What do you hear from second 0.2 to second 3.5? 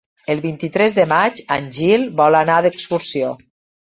El vint-i-tres de maig en Gil vol anar d'excursió.